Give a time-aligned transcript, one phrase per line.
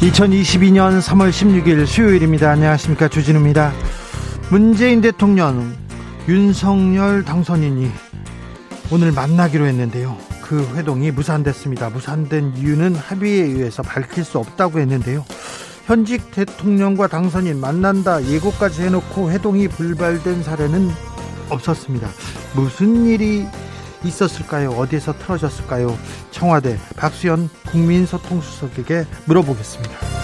[0.00, 2.50] 2022년 3월 16일 수요일입니다.
[2.50, 3.08] 안녕하십니까.
[3.08, 3.70] 주진우입니다.
[4.50, 5.76] 문재인 대통령,
[6.26, 7.90] 윤석열 당선인이
[8.90, 10.16] 오늘 만나기로 했는데요.
[10.40, 11.90] 그 회동이 무산됐습니다.
[11.90, 15.22] 무산된 이유는 합의에 의해서 밝힐 수 없다고 했는데요.
[15.84, 20.88] 현직 대통령과 당선인 만난다 예고까지 해놓고 회동이 불발된 사례는
[21.50, 22.08] 없었습니다.
[22.54, 23.44] 무슨 일이
[24.04, 24.70] 있었을까요?
[24.70, 25.96] 어디에서 틀어졌을까요?
[26.30, 30.20] 청와대 박수현 국민소통수석에게 물어보겠습니다.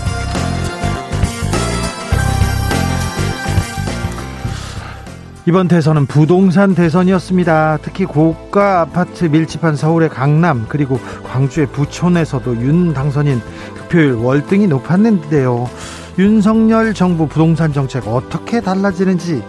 [5.48, 7.78] 이번 대선은 부동산 대선이었습니다.
[7.80, 13.40] 특히 고가 아파트 밀집한 서울의 강남 그리고 광주의 부촌에서도 윤 당선인
[13.76, 15.70] 득표율 월등히 높았는데요.
[16.18, 19.44] 윤석열 정부 부동산 정책 어떻게 달라지는지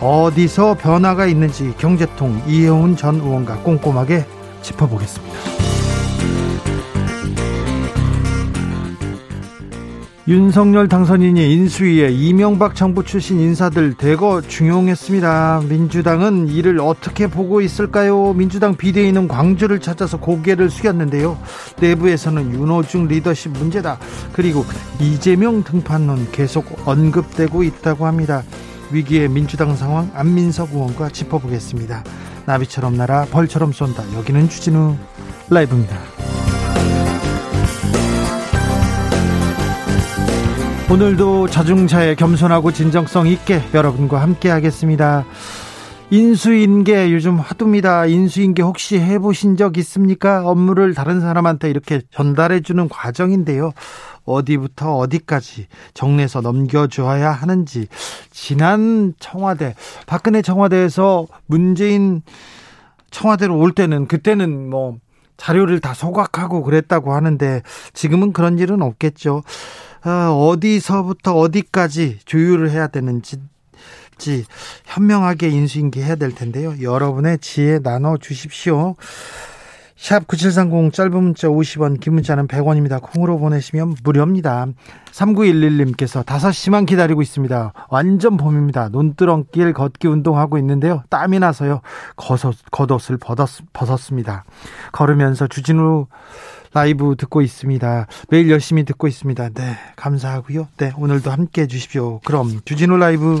[0.00, 4.24] 어디서 변화가 있는지 경제통 이혜훈 전 의원과 꼼꼼하게
[4.62, 5.60] 짚어보겠습니다.
[10.28, 15.62] 윤석열 당선인이 인수위에 이명박 정부 출신 인사들 대거 중용했습니다.
[15.68, 18.32] 민주당은 이를 어떻게 보고 있을까요?
[18.34, 21.36] 민주당 비대위는 광주를 찾아서 고개를 숙였는데요.
[21.80, 23.98] 내부에서는 윤호중 리더십 문제다.
[24.32, 24.64] 그리고
[25.00, 28.44] 이재명 등판론 계속 언급되고 있다고 합니다.
[28.90, 32.04] 위기의 민주당 상황 안민석 의원과 짚어보겠습니다.
[32.46, 34.02] 나비처럼 날아 벌처럼 쏜다.
[34.14, 34.96] 여기는 주진우
[35.50, 35.96] 라이브입니다.
[40.90, 45.24] 오늘도 자중차에 겸손하고 진정성 있게 여러분과 함께 하겠습니다.
[46.12, 48.06] 인수인계 요즘 화두입니다.
[48.06, 50.44] 인수인계 혹시 해보신 적 있습니까?
[50.44, 53.70] 업무를 다른 사람한테 이렇게 전달해주는 과정인데요.
[54.24, 57.86] 어디부터 어디까지 정리해서 넘겨줘야 하는지
[58.32, 59.76] 지난 청와대
[60.06, 62.22] 박근혜 청와대에서 문재인
[63.12, 64.98] 청와대로 올 때는 그때는 뭐
[65.36, 67.62] 자료를 다 소각하고 그랬다고 하는데
[67.92, 69.44] 지금은 그런 일은 없겠죠.
[70.04, 73.36] 어, 어디서부터 어디까지 조율을 해야 되는지
[74.84, 76.74] 현명하게 인수인계 해야 될 텐데요.
[76.80, 78.96] 여러분의 지혜 나눠 주십시오.
[80.00, 83.02] 샵 9730 짧은 문자 50원 긴 문자는 100원입니다.
[83.02, 84.66] 콩으로 보내시면 무료입니다.
[85.12, 87.74] 3911님께서 5시만 기다리고 있습니다.
[87.90, 88.88] 완전 봄입니다.
[88.88, 91.02] 논두렁길 걷기 운동하고 있는데요.
[91.10, 91.82] 땀이 나서요.
[92.16, 94.44] 겉옷, 겉옷을 벗었, 벗었습니다.
[94.92, 96.06] 걸으면서 주진우
[96.72, 98.06] 라이브 듣고 있습니다.
[98.30, 99.50] 매일 열심히 듣고 있습니다.
[99.50, 100.68] 네, 감사하고요.
[100.78, 102.20] 네, 오늘도 함께 해 주십시오.
[102.20, 103.40] 그럼 주진우 라이브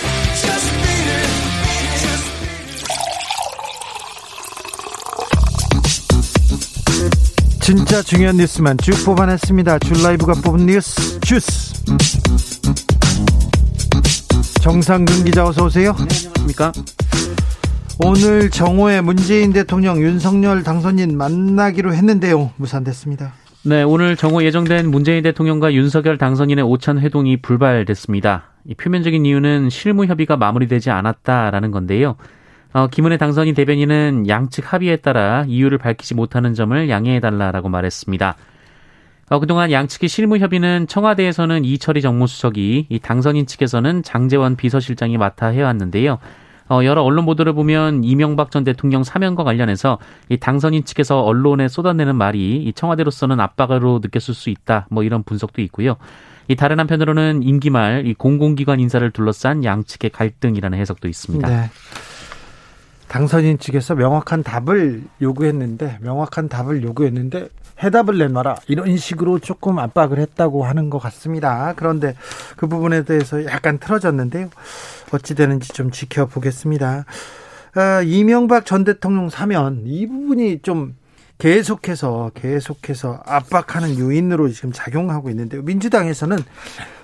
[7.73, 9.79] 진짜 중요한 뉴스만 쭉 뽑아냈습니다.
[9.79, 11.73] 줄 라이브가 뽑은 뉴스 주스.
[14.61, 15.95] 정상근 기자 어서 오세요.
[15.97, 16.73] 네, 안녕하십니까?
[18.03, 22.51] 오늘 정오에 문재인 대통령 윤석열 당선인 만나기로 했는데요.
[22.57, 23.31] 무산됐습니다.
[23.63, 28.51] 네, 오늘 정오 예정된 문재인 대통령과 윤석열 당선인의 오찬 회동이 불발됐습니다.
[28.65, 32.17] 이 표면적인 이유는 실무 협의가 마무리되지 않았다라는 건데요.
[32.73, 38.35] 어, 김은혜 당선인 대변인은 양측 합의에 따라 이유를 밝히지 못하는 점을 양해해달라라고 말했습니다.
[39.29, 46.19] 어, 그동안 양측의 실무 협의는 청와대에서는 이철희 정무수석이 이 당선인 측에서는 장재원 비서실장이 맡아 해왔는데요.
[46.69, 49.97] 어, 여러 언론 보도를 보면 이명박 전 대통령 사면과 관련해서
[50.29, 54.87] 이 당선인 측에서 언론에 쏟아내는 말이 이 청와대로서는 압박으로 느꼈을 수 있다.
[54.89, 55.97] 뭐 이런 분석도 있고요.
[56.47, 61.47] 이 다른 한편으로는 임기 말 이 공공기관 인사를 둘러싼 양측의 갈등이라는 해석도 있습니다.
[61.47, 61.69] 네.
[63.11, 67.49] 당선인 측에서 명확한 답을 요구했는데 명확한 답을 요구했는데
[67.83, 71.73] 해답을 내놔라 이런 식으로 조금 압박을 했다고 하는 것 같습니다.
[71.75, 72.15] 그런데
[72.55, 74.49] 그 부분에 대해서 약간 틀어졌는데요.
[75.11, 77.03] 어찌 되는지 좀 지켜보겠습니다.
[77.75, 80.95] 아, 이명박 전 대통령 사면 이 부분이 좀
[81.37, 85.63] 계속해서 계속해서 압박하는 요인으로 지금 작용하고 있는데요.
[85.63, 86.37] 민주당에서는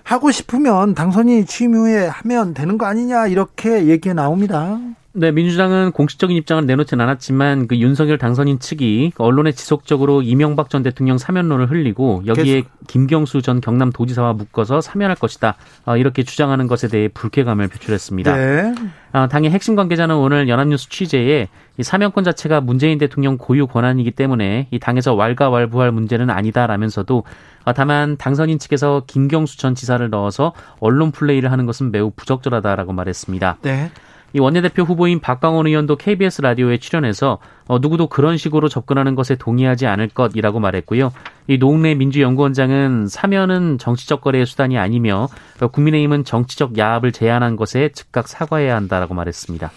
[0.03, 4.79] 하고 싶으면 당선인 취임 후에 하면 되는 거 아니냐 이렇게 얘기 나옵니다.
[5.19, 11.17] 네, 민주당은 공식적인 입장을 내놓진 않았지만 그 윤석열 당선인 측이 언론에 지속적으로 이명박 전 대통령
[11.17, 12.69] 사면론을 흘리고 여기에 계속.
[12.85, 15.55] 김경수 전 경남 도지사와 묶어서 사면할 것이다
[15.87, 18.35] 어, 이렇게 주장하는 것에 대해 불쾌감을 표출했습니다.
[18.35, 18.75] 네.
[19.13, 21.47] 어, 당의 핵심 관계자는 오늘 연합뉴스 취재에
[21.79, 27.23] 이 사면권 자체가 문재인 대통령 고유 권한이기 때문에 이 당에서 왈가왈부할 문제는 아니다라면서도
[27.65, 33.57] 어, 다만 당선인 측에서 김경수 전 지사를 넣어서 언론 플레이를 하는 것은 매우 부적절하다라고 말했습니다.
[33.63, 33.89] 네.
[34.33, 39.87] 이 원내대표 후보인 박광원 의원도 KBS 라디오에 출연해서 어, 누구도 그런 식으로 접근하는 것에 동의하지
[39.87, 41.11] 않을 것이라고 말했고요.
[41.47, 45.29] 이 노웅래 민주연구원장은 사면은 정치적 거래의 수단이 아니며
[45.61, 49.71] 어, 국민의힘은 정치적 야합을 제안한 것에 즉각 사과해야 한다라고 말했습니다.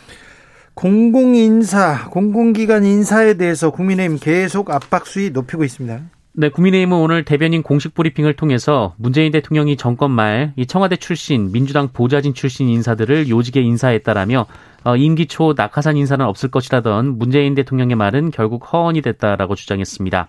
[0.74, 6.00] 공공인사, 공공기관 인사에 대해서 국민의힘 계속 압박 수위 높이고 있습니다.
[6.32, 11.88] 네, 국민의힘은 오늘 대변인 공식 브리핑을 통해서 문재인 대통령이 정권 말 이 청와대 출신, 민주당
[11.92, 14.46] 보좌진 출신 인사들을 요직에 인사했다라며
[14.84, 20.28] 어, 임기 초 낙하산 인사는 없을 것이라던 문재인 대통령의 말은 결국 허언이 됐다라고 주장했습니다.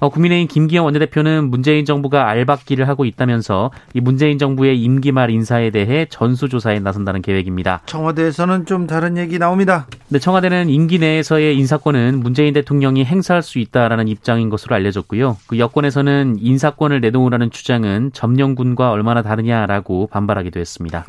[0.00, 5.70] 어, 국민의힘 김기현 원내대표는 문재인 정부가 알박기를 하고 있다면서 이 문재인 정부의 임기 말 인사에
[5.70, 7.82] 대해 전수조사에 나선다는 계획입니다.
[7.86, 9.86] 청와대에서는 좀 다른 얘기 나옵니다.
[10.08, 15.36] 네, 청와대는 임기 내에서의 인사권은 문재인 대통령이 행사할 수 있다라는 입장인 것으로 알려졌고요.
[15.46, 21.04] 그 여권에서는 인사권을 내놓으라는 주장은 점령군과 얼마나 다르냐라고 반발하기도 했습니다.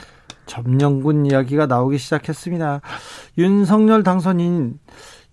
[0.46, 2.82] 점령군 이야기가 나오기 시작했습니다.
[3.38, 4.80] 윤석열 당선인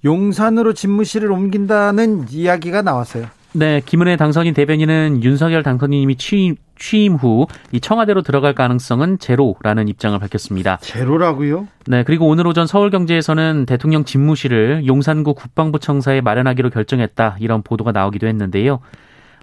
[0.04, 3.26] 용산으로 집무실을 옮긴다는 이야기가 나왔어요.
[3.54, 10.18] 네, 김은혜 당선인 대변인은 윤석열 당선인님이 취임, 취임 후 이 청와대로 들어갈 가능성은 제로라는 입장을
[10.18, 10.78] 밝혔습니다.
[10.80, 11.68] 제로라고요?
[11.86, 18.26] 네, 그리고 오늘 오전 서울경제에서는 대통령 집무실을 용산구 국방부 청사에 마련하기로 결정했다 이런 보도가 나오기도
[18.26, 18.80] 했는데요.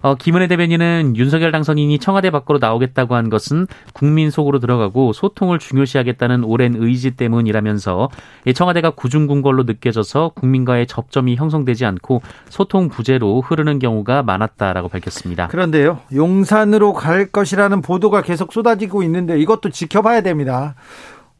[0.02, 6.44] 어, 김은혜 대변인은 윤석열 당선인이 청와대 밖으로 나오겠다고 한 것은 국민 속으로 들어가고 소통을 중요시하겠다는
[6.44, 8.10] 오랜 의지 때문이라면서
[8.56, 15.48] 청와대가 구중군 걸로 느껴져서 국민과의 접점이 형성되지 않고 소통 부재로 흐르는 경우가 많았다라고 밝혔습니다.
[15.48, 20.76] 그런데요, 용산으로 갈 것이라는 보도가 계속 쏟아지고 있는데 이것도 지켜봐야 됩니다.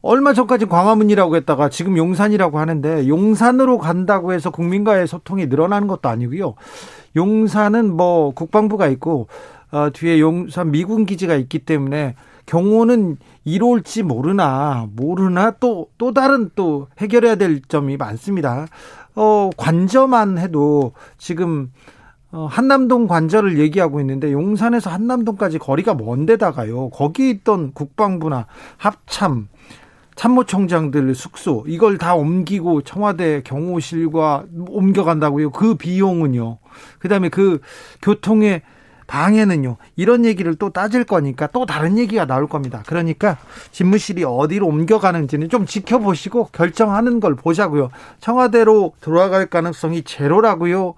[0.02, 6.54] 얼마 전까지 광화문이라고 했다가 지금 용산이라고 하는데 용산으로 간다고 해서 국민과의 소통이 늘어나는 것도 아니고요.
[7.16, 9.28] 용산은 뭐 국방부가 있고
[9.72, 12.14] 어, 뒤에 용산 미군 기지가 있기 때문에
[12.46, 18.66] 경호는 이룰지 모르나 모르나 또또 다른 또 해결해야 될 점이 많습니다.
[19.14, 21.70] 어 관저만 해도 지금
[22.32, 26.90] 어, 한남동 관저를 얘기하고 있는데 용산에서 한남동까지 거리가 먼데다가요.
[26.90, 28.46] 거기 있던 국방부나
[28.76, 29.48] 합참
[30.20, 35.50] 참모총장들 숙소 이걸 다 옮기고 청와대 경호실과 옮겨간다고요.
[35.50, 36.58] 그 비용은요.
[36.98, 37.62] 그다음에 그
[38.02, 38.60] 교통의
[39.06, 39.78] 방해는요.
[39.96, 42.82] 이런 얘기를 또 따질 거니까 또 다른 얘기가 나올 겁니다.
[42.86, 43.38] 그러니까
[43.72, 47.88] 집무실이 어디로 옮겨가는지는 좀 지켜보시고 결정하는 걸 보자고요.
[48.20, 50.96] 청와대로 돌아갈 가능성이 제로라고요.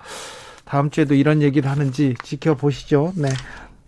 [0.64, 3.12] 다음 주에도 이런 얘기를 하는지 지켜보시죠.
[3.14, 3.28] 네.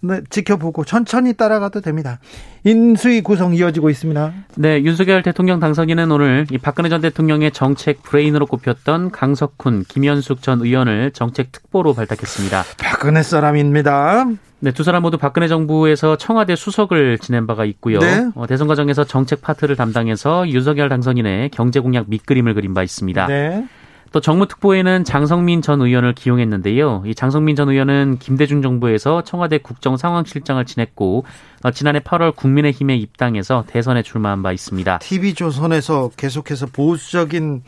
[0.07, 2.19] 네, 지켜보고 천천히 따라가도 됩니다.
[2.65, 4.33] 인수위 구성 이어지고 있습니다.
[4.57, 10.61] 네, 윤석열 대통령 당선인은 오늘 이 박근혜 전 대통령의 정책 브레인으로 꼽혔던 강석훈, 김현숙 전
[10.61, 12.65] 의원을 정책 특보로 발탁했습니다.
[12.79, 14.27] 박근혜 사람입니다.
[14.61, 17.99] 네, 두 사람 모두 박근혜 정부에서 청와대 수석을 지낸 바가 있고요.
[17.99, 18.31] 네.
[18.35, 23.27] 어, 대선 과정에서 정책 파트를 담당해서 윤석열 당선인의 경제 공약 밑그림을 그린 바 있습니다.
[23.27, 23.67] 네.
[24.15, 27.03] 또 정무특보에는 장성민 전 의원을 기용했는데요.
[27.05, 31.25] 이 장성민 전 의원은 김대중 정부에서 청와대 국정상황실장을 지냈고
[31.65, 35.01] 어, 지난해 8월 국민의힘에 입당해서 대선에 출마한 바 있습니다.
[35.01, 37.65] TV조선에서 계속해서 보수적인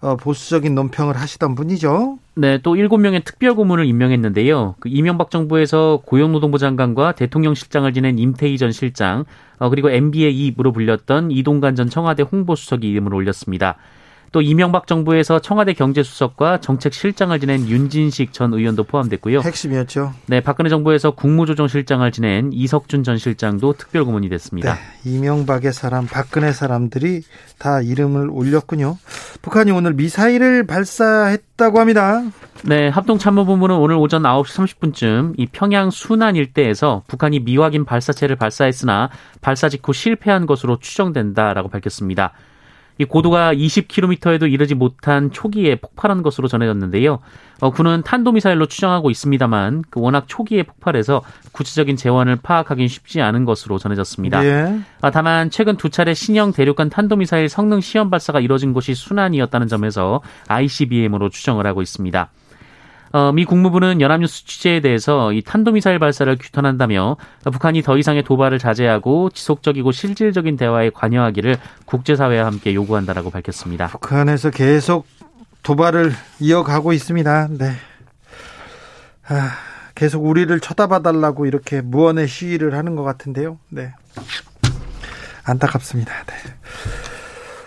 [0.00, 2.18] 어, 보수적인 논평을 하시던 분이죠.
[2.34, 4.74] 네, 또 7명의 특별 고문을 임명했는데요.
[4.80, 9.24] 그 이명박 정부에서 고용노동부 장관과 대통령 실장을 지낸 임태희 전 실장,
[9.58, 13.76] 어, 그리고 MB의 입으로 불렸던 이동관 전 청와대 홍보수석이 이름을 올렸습니다.
[14.34, 19.38] 또 이명박 정부에서 청와대 경제수석과 정책실장을 지낸 윤진식 전 의원도 포함됐고요.
[19.38, 20.12] 핵심이었죠.
[20.26, 24.74] 네, 박근혜 정부에서 국무조정실장을 지낸 이석준 전 실장도 특별 고문이 됐습니다.
[24.74, 27.22] 네, 이명박의 사람, 박근혜 사람들이
[27.58, 28.98] 다 이름을 올렸군요.
[29.40, 32.24] 북한이 오늘 미사일을 발사했다고 합니다.
[32.64, 39.10] 네, 합동참모본부는 오늘 오전 9시 30분쯤 이 평양 순안 일대에서 북한이 미확인 발사체를 발사했으나
[39.40, 42.32] 발사 직후 실패한 것으로 추정된다라고 밝혔습니다.
[42.98, 47.18] 이 고도가 20km에도 이르지 못한 초기에 폭발한 것으로 전해졌는데요.
[47.60, 51.22] 어, 군은 탄도미사일로 추정하고 있습니다만 그 워낙 초기에 폭발해서
[51.52, 54.44] 구체적인 재원을 파악하기는 쉽지 않은 것으로 전해졌습니다.
[54.44, 54.80] 예.
[55.00, 60.20] 아, 다만 최근 두 차례 신형 대륙간 탄도미사일 성능 시험 발사가 이뤄진 곳이 순환이었다는 점에서
[60.48, 62.30] ICBM으로 추정을 하고 있습니다.
[63.14, 69.30] 어, 미 국무부는 연합뉴스 취재에 대해서 이 탄도미사일 발사를 규탄한다며 북한이 더 이상의 도발을 자제하고
[69.30, 73.86] 지속적이고 실질적인 대화에 관여하기를 국제사회와 함께 요구한다라고 밝혔습니다.
[73.86, 75.06] 북한에서 계속
[75.62, 77.50] 도발을 이어가고 있습니다.
[77.56, 77.70] 네.
[79.28, 79.52] 아,
[79.94, 83.60] 계속 우리를 쳐다봐달라고 이렇게 무언의 시위를 하는 것 같은데요.
[83.68, 83.94] 네.
[85.44, 86.12] 안타깝습니다.
[86.26, 86.34] 네.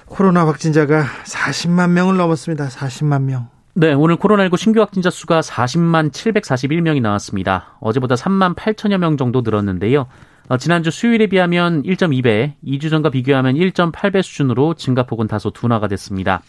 [0.07, 2.67] 코로나 확진자가 40만 명을 넘었습니다.
[2.67, 3.56] 40만 명.
[3.79, 7.77] 네, 오늘 코로나19 신규 확진자 수가 40만 741명이 나왔습니다.
[7.79, 10.07] 어제보다 3만 8천여 명 정도 늘었는데요.
[10.49, 16.41] 어, 지난주 수요일에 비하면 1.2배, 2주 전과 비교하면 1.8배 수준으로 증가폭은 다소 둔화가 됐습니다.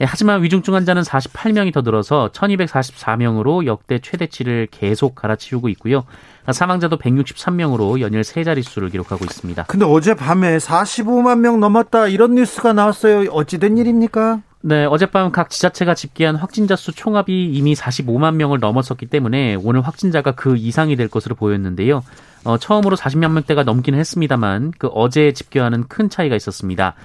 [0.00, 6.04] 예, 하지만 위중증 환자는 48명이 더 늘어서 1244명으로 역대 최대치를 계속 갈아치우고 있고요.
[6.50, 9.64] 사망자도 163명으로 연일 세 자릿수를 기록하고 있습니다.
[9.64, 13.30] 근데 어젯밤에 45만 명 넘었다 이런 뉴스가 나왔어요.
[13.30, 14.40] 어찌된 일입니까?
[14.68, 20.32] 네, 어젯밤 각 지자체가 집계한 확진자 수 총합이 이미 45만 명을 넘었었기 때문에 오늘 확진자가
[20.32, 22.02] 그 이상이 될 것으로 보였는데요.
[22.42, 26.96] 어, 처음으로 40만 명대가 넘기는 했습니다만 그 어제 집계와는 큰 차이가 있었습니다.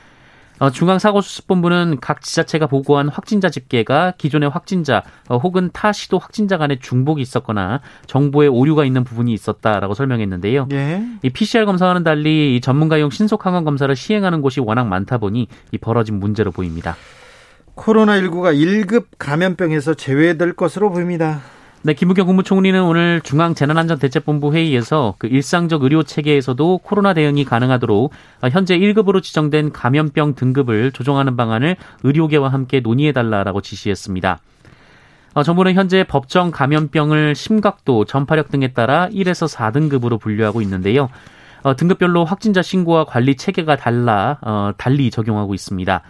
[0.58, 6.80] 어, 중앙사고수습본부는 각 지자체가 보고한 확진자 집계가 기존의 확진자 어, 혹은 타 시도 확진자 간의
[6.80, 10.68] 중복이 있었거나 정보에 오류가 있는 부분이 있었다라고 설명했는데요.
[10.72, 11.04] 예.
[11.22, 15.78] 이 PCR 검사와는 달리 이 전문가용 신속 항원 검사를 시행하는 곳이 워낙 많다 보니 이
[15.78, 16.96] 벌어진 문제로 보입니다.
[17.76, 21.42] 코로나19가 1급 감염병에서 제외될 것으로 보입니다.
[21.84, 28.12] 네, 김부겸 국무총리는 오늘 중앙재난안전대책본부 회의에서 그 일상적 의료 체계에서도 코로나 대응이 가능하도록
[28.52, 34.40] 현재 1급으로 지정된 감염병 등급을 조정하는 방안을 의료계와 함께 논의해 달라라고 지시했습니다.
[35.34, 41.10] 어, 정부는 현재 법정 감염병을 심각도, 전파력 등에 따라 1에서 4등급으로 분류하고 있는데요.
[41.64, 46.04] 어, 등급별로 확진자 신고와 관리 체계가 달라 어, 달리 적용하고 있습니다.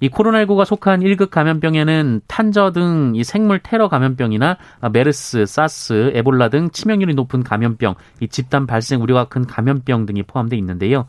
[0.00, 4.56] 이 코로나19가 속한 1급 감염병에는 탄저 등 이 생물 테러 감염병이나
[4.92, 10.58] 메르스, 사스, 에볼라 등 치명률이 높은 감염병, 이 집단 발생 우려가 큰 감염병 등이 포함되어
[10.58, 11.06] 있는데요.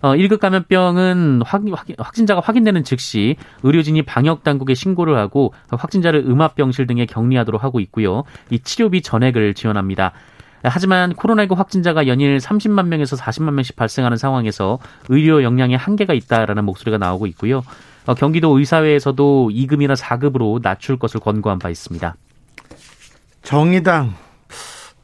[0.00, 1.62] 어, 1급 감염병은 확,
[1.98, 8.24] 확, 진자가 확인되는 즉시 의료진이 방역 당국에 신고를 하고 확진자를 음압병실 등에 격리하도록 하고 있고요.
[8.50, 10.12] 이 치료비 전액을 지원합니다.
[10.64, 16.98] 하지만 코로나19 확진자가 연일 30만 명에서 40만 명씩 발생하는 상황에서 의료 역량에 한계가 있다라는 목소리가
[16.98, 17.62] 나오고 있고요.
[18.06, 22.16] 어, 경기도 의사회에서도 2급이나 4급으로 낮출 것을 권고한 바 있습니다.
[23.42, 24.14] 정의당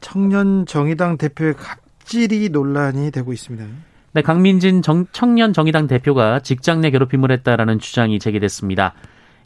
[0.01, 3.65] 청년 정의당 대표의 갑질이 논란이 되고 있습니다.
[4.13, 8.93] 네, 강민진 정, 청년 정의당 대표가 직장 내 괴롭힘을 했다라는 주장이 제기됐습니다.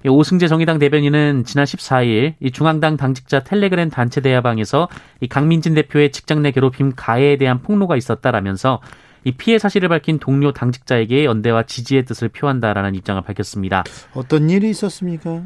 [0.06, 4.90] 오승재 정의당 대변인은 지난 14일 이 중앙당 당직자 텔레그램 단체 대화방에서
[5.22, 8.82] 이 강민진 대표의 직장 내 괴롭힘 가해에 대한 폭로가 있었다라면서
[9.24, 13.84] 이 피해 사실을 밝힌 동료 당직자에게 연대와 지지의 뜻을 표한다라는 입장을 밝혔습니다.
[14.14, 15.44] 어떤 일이 있었습니까?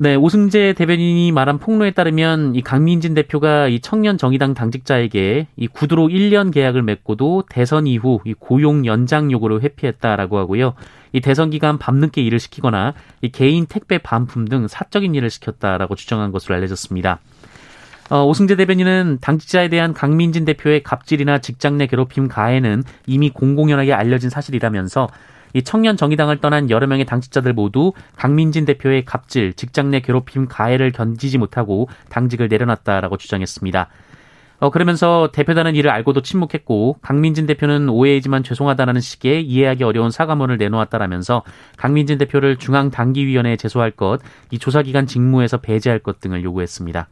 [0.00, 6.06] 네, 오승재 대변인이 말한 폭로에 따르면 이 강민진 대표가 이 청년 정의당 당직자에게 이 구두로
[6.06, 10.74] 1년 계약을 맺고도 대선 이후 이 고용 연장 요구를 회피했다라고 하고요.
[11.12, 16.30] 이 대선 기간 밤늦게 일을 시키거나 이 개인 택배 반품 등 사적인 일을 시켰다라고 주장한
[16.30, 17.18] 것으로 알려졌습니다.
[18.10, 24.30] 어, 오승재 대변인은 당직자에 대한 강민진 대표의 갑질이나 직장 내 괴롭힘 가해는 이미 공공연하게 알려진
[24.30, 25.08] 사실이라면서
[25.52, 30.90] 이 청년 정의당을 떠난 여러 명의 당직자들 모두 강민진 대표의 갑질, 직장 내 괴롭힘 가해를
[30.92, 33.88] 견디지 못하고 당직을 내려놨다라고 주장했습니다.
[34.60, 41.42] 어, 그러면서 대표단은 이를 알고도 침묵했고 강민진 대표는 오해이지만 죄송하다는 식의 이해하기 어려운 사과문을 내놓았다라면서
[41.76, 47.06] 강민진 대표를 중앙 당기위원회에 제소할 것, 이 조사기간 직무에서 배제할 것 등을 요구했습니다.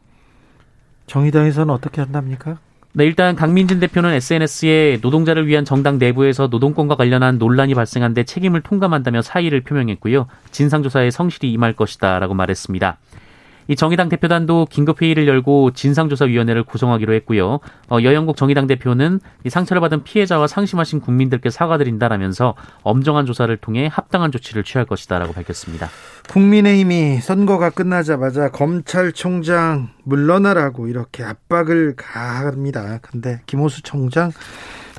[1.07, 2.59] 정의당에서는 어떻게 한답니까?
[2.93, 8.61] 네, 일단 강민진 대표는 SNS에 노동자를 위한 정당 내부에서 노동권과 관련한 논란이 발생한 데 책임을
[8.61, 10.27] 통감한다며 사의를 표명했고요.
[10.51, 12.97] 진상조사에 성실히 임할 것이다 라고 말했습니다.
[13.67, 17.59] 이 정의당 대표단도 긴급 회의를 열고 진상조사위원회를 구성하기로 했고요.
[17.89, 24.31] 어, 여영국 정의당 대표는 이 상처를 받은 피해자와 상심하신 국민들께 사과드린다라면서 엄정한 조사를 통해 합당한
[24.31, 25.89] 조치를 취할 것이다라고 밝혔습니다.
[26.29, 32.99] 국민의힘이 선거가 끝나자마자 검찰총장 물러나라고 이렇게 압박을 가합니다.
[33.01, 34.31] 근데 김호수 총장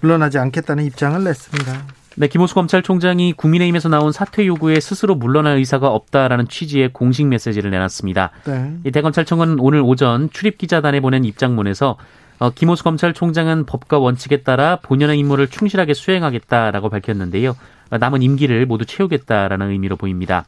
[0.02, 1.98] 물러나지 않겠다는 입장을 냈습니다.
[2.20, 8.32] 네, 김호수 검찰총장이 국민의힘에서 나온 사퇴 요구에 스스로 물러날 의사가 없다라는 취지의 공식 메시지를 내놨습니다.
[8.44, 8.75] 네.
[8.82, 11.96] 이 대검찰청은 오늘 오전 출입기자단에 보낸 입장문에서
[12.40, 17.54] 어, 김호수 검찰총장은 법과 원칙에 따라 본연의 임무를 충실하게 수행하겠다라고 밝혔는데요.
[17.90, 20.44] 어, 남은 임기를 모두 채우겠다라는 의미로 보입니다.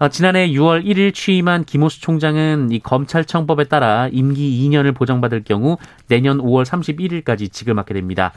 [0.00, 5.76] 어, 지난해 6월 1일 취임한 김호수 총장은 이 검찰청법에 따라 임기 2년을 보장받을 경우
[6.08, 8.32] 내년 5월 31일까지 지급받게 됩니다.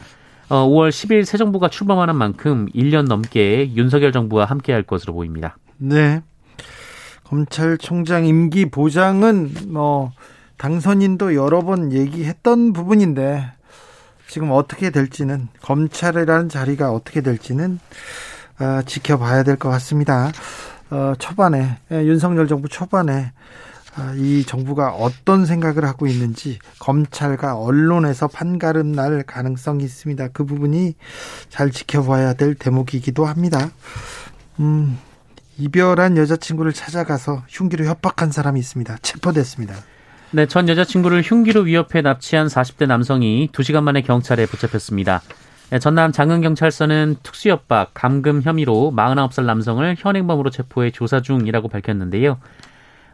[0.50, 5.58] 어, 5월 10일 새 정부가 출범하는 만큼 1년 넘게 윤석열 정부와 함께할 것으로 보입니다.
[5.78, 6.22] 네.
[7.24, 10.12] 검찰총장 임기 보장은 뭐
[10.58, 13.52] 당선인도 여러 번 얘기했던 부분인데
[14.28, 17.80] 지금 어떻게 될지는 검찰이라는 자리가 어떻게 될지는
[18.60, 20.32] 어, 지켜봐야 될 것 같습니다.
[20.92, 23.32] 어, 초반에 예, 윤석열 정부 초반에 어,
[24.18, 30.30] 이 정부가 어떤 생각을 하고 있는지 검찰과 언론에서 판가름 날 가능성이 있습니다.
[30.30, 30.96] 그 부분이
[31.50, 33.72] 잘 지켜봐야 될 대목이기도 합니다.
[34.60, 34.98] 음,
[35.58, 38.98] 이별한 여자친구를 찾아가서 흉기로 협박한 사람이 있습니다.
[39.02, 39.76] 체포됐습니다.
[40.32, 45.22] 네, 전 여자친구를 흉기로 위협해 납치한 40대 남성이 2시간 만에 경찰에 붙잡혔습니다.
[45.70, 52.38] 네, 전남 장흥경찰서는 특수협박, 감금 혐의로 49살 남성을 현행범으로 체포해 조사 중이라고 밝혔는데요.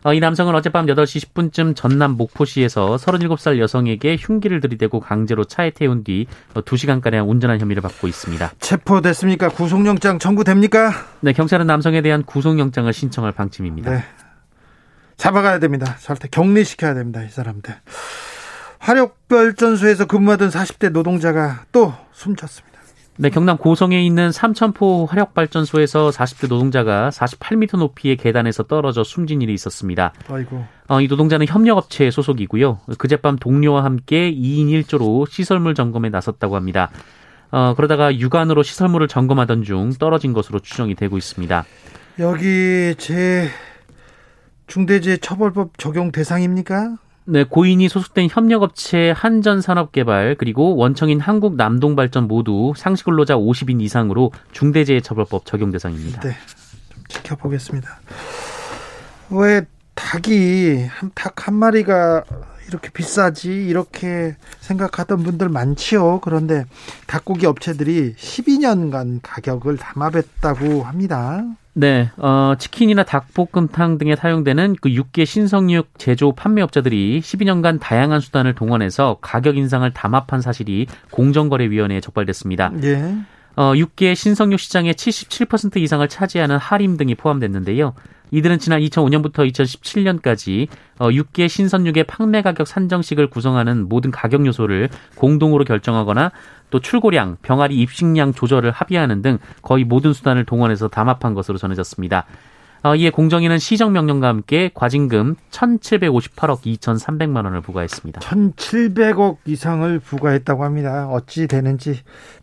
[0.04, 6.04] 어, 이 남성은 어젯밤 8시 10분쯤 전남 목포시에서 37살 여성에게 흉기를 들이대고 강제로 차에 태운
[6.04, 8.52] 뒤 2시간가량 어, 운전한 혐의를 받고 있습니다.
[8.60, 9.50] 체포됐습니까?
[9.50, 10.92] 구속영장 청구됩니까?
[11.20, 13.92] 네, 경찰은 남성에 대한 구속영장을 신청할 방침입니다.
[13.92, 14.04] 네.
[15.18, 15.98] 잡아가야 됩니다.
[16.00, 17.22] 절대 격리시켜야 됩니다.
[17.24, 17.76] 이 사람들.
[18.80, 22.71] 화력발전소에서 근무하던 40대 노동자가 또 숨졌습니다.
[23.22, 30.12] 네, 경남 고성에 있는 삼천포 화력발전소에서 40대 노동자가 48m 높이의 계단에서 떨어져 숨진 일이 있었습니다.
[30.28, 30.66] 아이고.
[30.88, 32.80] 어, 이 노동자는 협력업체 소속이고요.
[32.98, 36.90] 그젯밤 동료와 함께 2인 1조로 시설물 점검에 나섰다고 합니다.
[37.52, 41.64] 어, 그러다가 육안으로 시설물을 점검하던 중 떨어진 것으로 추정이 되고 있습니다.
[42.18, 43.50] 여기 제
[44.66, 46.98] 중대재해처벌법 적용 대상입니까?
[47.32, 56.20] 네, 고인이 소속된 협력업체 한전산업개발 그리고 원청인 한국남동발전 모두 상시근로자 50인 이상으로 중대재해처벌법 적용 대상입니다.
[56.22, 56.36] 네,
[56.94, 58.00] 좀 지켜보겠습니다.
[59.30, 59.62] 왜
[59.96, 62.24] 닭이 한 닭 한 마리가
[62.68, 66.20] 이렇게 비싸지 이렇게 생각하던 분들 많지요.
[66.22, 66.66] 그런데
[67.08, 71.44] 닭고기 업체들이 12년간 가격을 담합했다고 합니다.
[71.74, 79.20] 네, 어, 치킨이나 닭볶음탕 등에 사용되는 그 육계 신성육 제조 판매업자들이 12년간 다양한 수단을 동원해서
[79.22, 82.74] 가격 인상을 담합한 사실이 공정거래위원회에 적발됐습니다.
[82.84, 83.16] 예.
[83.56, 87.94] 어, 육계 신성육 시장의 77% 이상을 차지하는 하림 등이 포함됐는데요.
[88.32, 90.68] 이들은 지난 2005년부터 2017년까지
[91.00, 96.32] 어, 육계 신선육의 판매 가격 산정식을 구성하는 모든 가격 요소를 공동으로 결정하거나
[96.70, 102.26] 또 출고량, 병아리 입식량 조절을 합의하는 등 거의 모든 수단을 동원해서 담합한 것으로 전해졌습니다.
[102.84, 108.22] 어, 이에 공정위는 시정명령과 함께 과징금 1,758억 2,300만 원을 부과했습니다.
[108.22, 111.08] 1,700억 이상을 부과했다고 합니다.
[111.10, 112.00] 어찌 되는지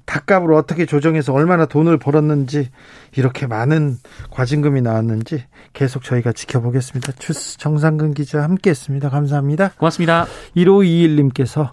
[0.06, 2.70] 닭값을 어떻게 조정해서 얼마나 돈을 벌었는지
[3.16, 3.96] 이렇게 많은
[4.30, 7.12] 과징금이 나왔는지 계속 저희가 지켜보겠습니다.
[7.18, 9.10] 주스 정상근 기자 함께했습니다.
[9.10, 9.72] 감사합니다.
[9.76, 10.26] 고맙습니다.
[10.56, 11.70] 1521님께서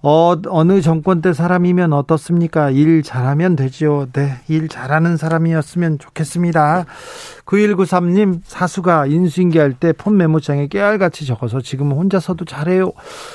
[0.00, 2.70] 어, 어느 정권 때 사람이면 어떻습니까?
[2.70, 4.06] 일 잘하면 되지요.
[4.12, 6.84] 네, 일 잘하는 사람이었으면 좋겠습니다.
[7.44, 12.92] 9193님, 사수가 인수인계 할 때 폰 메모장에 깨알같이 적어서 지금 혼자서도 잘해요.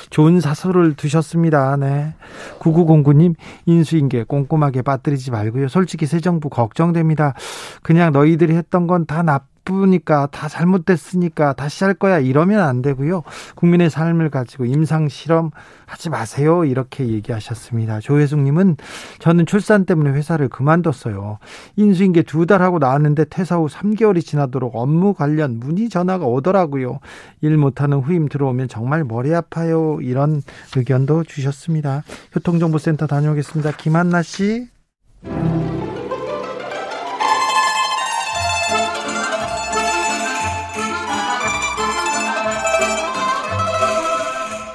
[0.08, 1.76] 좋은 사수를 두셨습니다.
[1.76, 2.14] 네.
[2.60, 3.34] 9909님,
[3.66, 5.68] 인수인계 꼼꼼하게 빠뜨리지 말고요.
[5.68, 7.34] 솔직히 새 정부 걱정됩니다.
[7.82, 13.22] 그냥 너희들이 했던 건 다 나쁜 나쁘니까 다 잘못됐으니까 다시 할 거야 이러면 안 되고요.
[13.54, 15.50] 국민의 삶을 가지고 임상 실험
[15.86, 16.64] 하지 마세요.
[16.64, 18.00] 이렇게 얘기하셨습니다.
[18.00, 18.76] 조혜숙님은
[19.18, 21.38] 저는 출산 때문에 회사를 그만뒀어요.
[21.76, 27.00] 인수인계 두 달 하고 나왔는데 퇴사 후 3개월이 지나도록 업무 관련 문의 전화가 오더라고요.
[27.40, 29.98] 일 못하는 후임 들어오면 정말 머리 아파요.
[30.02, 30.42] 이런
[30.76, 32.04] 의견도 주셨습니다.
[32.34, 33.72] 교통정보센터 다녀오겠습니다.
[33.78, 34.68] 김한나 씨.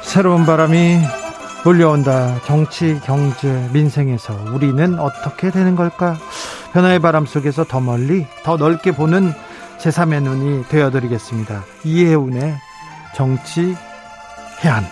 [0.10, 1.02] 새로운 바람이
[1.62, 2.42] 불려온다.
[2.44, 6.18] 정치, 경제, 민생에서 우리는 어떻게 되는 걸까?
[6.74, 9.32] 변화의 바람 속에서 더 멀리, 더 넓게 보는
[9.78, 11.64] 제3의 눈이 되어드리겠습니다.
[11.84, 12.56] 이해운의
[13.16, 13.76] 정치
[14.64, 14.84] 해안.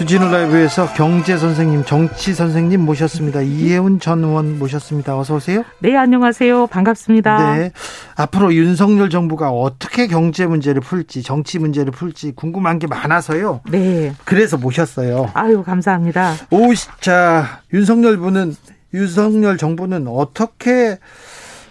[0.00, 3.42] 주진우 라이브에서 경제 선생님, 정치 선생님 모셨습니다.
[3.42, 5.18] 이혜훈 전 의원 모셨습니다.
[5.18, 5.62] 어서 오세요.
[5.80, 6.68] 네, 안녕하세요.
[6.68, 7.54] 반갑습니다.
[7.56, 7.72] 네.
[8.20, 13.62] 앞으로 윤석열 정부가 어떻게 경제 문제를 풀지, 정치 문제를 풀지 궁금한 게 많아서요.
[13.70, 14.14] 네.
[14.24, 15.30] 그래서 모셨어요.
[15.32, 16.34] 아유, 감사합니다.
[16.50, 18.54] 오, 자, 윤석열 부는
[18.92, 20.98] 윤석열 정부는 어떻게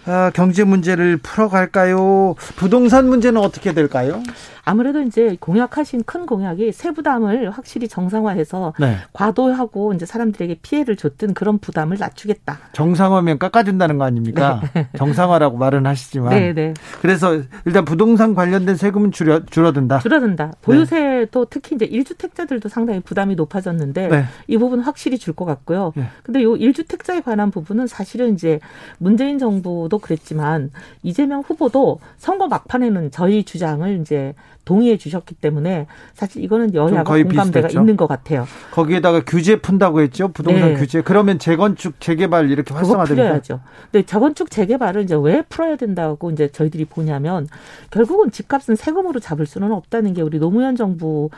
[0.06, 2.34] 아, 경제 문제를 풀어갈까요?
[2.56, 4.22] 부동산 문제는 어떻게 될까요?
[4.70, 8.98] 아무래도 이제 공약하신 큰 공약이 세부담을 확실히 정상화해서 네.
[9.12, 12.56] 과도하고 이제 사람들에게 피해를 줬던 그런 부담을 낮추겠다.
[12.72, 14.60] 정상화면 깎아준다는 거 아닙니까?
[14.74, 14.86] 네.
[14.96, 16.30] 정상화라고 말은 하시지만.
[16.30, 16.74] 네, 네.
[17.02, 19.98] 그래서 일단 부동산 관련된 세금은 줄여 줄어든다.
[19.98, 20.52] 줄어든다.
[20.62, 24.24] 보유세도 특히 이제 1주택자들도 상당히 부담이 높아졌는데 네.
[24.46, 25.92] 이 부분 확실히 줄 것 같고요.
[25.96, 26.04] 네.
[26.22, 28.60] 근데 요 1주택자에 관한 부분은 사실은 이제
[28.98, 30.70] 문재인 정부도 그랬지만
[31.02, 37.80] 이재명 후보도 선거 막판에는 저희 주장을 이제 동의해 주셨기 때문에 사실 이거는 여야가 공감대가 비슷했죠.
[37.80, 38.46] 있는 것 같아요.
[38.72, 40.28] 거기에다가 규제 푼다고 했죠.
[40.28, 40.80] 부동산 네.
[40.80, 41.02] 규제.
[41.02, 43.22] 그러면 재건축 재개발 이렇게 활성화됩니다.
[43.22, 43.60] 풀어야죠.
[43.90, 47.48] 근데 재건축 재개발을 이제 왜 풀어야 된다고 이제 저희들이 보냐면
[47.90, 51.30] 결국은 집값은 세금으로 잡을 수는 없다는 게 우리 노무현 정부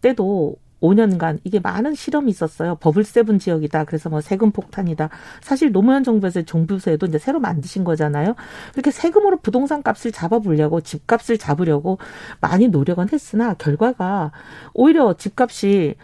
[0.00, 2.76] 때도 5년간 이게 많은 실험이 있었어요.
[2.76, 3.84] 버블 세븐 지역이다.
[3.84, 5.08] 그래서 뭐 세금 폭탄이다.
[5.40, 8.34] 사실 노무현 정부에서 종부세도 이제 새로 만드신 거잖아요.
[8.72, 11.98] 그렇게 세금으로 부동산 값을 잡아보려고 집값을 잡으려고
[12.40, 14.32] 많이 노력은 했으나 결과가
[14.74, 15.94] 오히려 집값이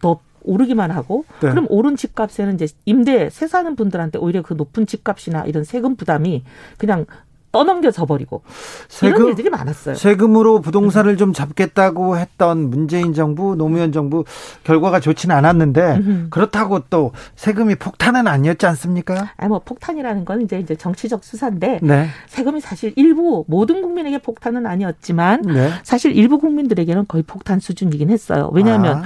[0.00, 1.50] 더 오르기만 하고 네.
[1.50, 6.44] 그럼 오른 집값에는 이제 임대 세 사는 분들한테 오히려 그 높은 집값이나 이런 세금 부담이
[6.78, 7.06] 그냥
[7.52, 8.42] 떠넘겨져 버리고
[8.88, 9.94] 세금, 이런 일들이 많았어요.
[9.94, 14.24] 세금으로 부동산을 좀 잡겠다고 했던 문재인 정부, 노무현 정부
[14.64, 19.32] 결과가 좋지는 않았는데 그렇다고 또 세금이 폭탄은 아니었지 않습니까?
[19.36, 22.08] 아뭐 폭탄이라는 건 이제 이제 정치적 수사인데 네.
[22.26, 25.70] 세금이 사실 일부 모든 국민에게 폭탄은 아니었지만 네.
[25.82, 28.50] 사실 일부 국민들에게는 거의 폭탄 수준이긴 했어요.
[28.52, 29.02] 왜냐하면 아.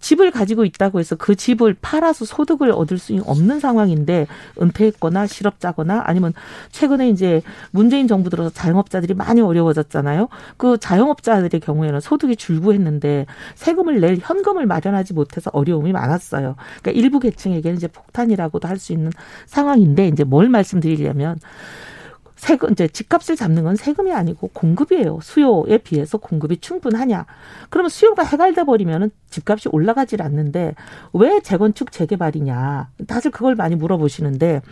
[0.00, 4.26] 집을 가지고 있다고 해서 그 집을 팔아서 소득을 얻을 수 없는 상황인데
[4.60, 6.32] 은퇴했거나 실업자거나 아니면
[6.72, 10.28] 최근에 이제 문재인 정부 들어서 자영업자들이 많이 어려워졌잖아요.
[10.56, 16.56] 그 자영업자들의 경우에는 소득이 줄고했는데 세금을 낼 현금을 마련하지 못해서 어려움이 많았어요.
[16.82, 19.10] 그러니까 일부 계층에게는 이제 폭탄이라고도 할 수 있는
[19.46, 21.38] 상황인데 이제 뭘 말씀드리려면
[22.40, 25.18] 세금 이제 집값을 잡는 건 세금이 아니고 공급이에요.
[25.22, 27.26] 수요에 비해서 공급이 충분하냐?
[27.68, 30.74] 그러면 수요가 해갈돼 버리면은 집값이 올라가질 않는데
[31.12, 32.88] 왜 재건축 재개발이냐?
[33.06, 34.62] 다들 그걸 많이 물어보시는데